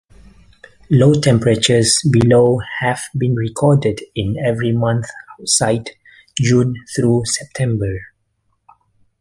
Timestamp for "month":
4.71-5.05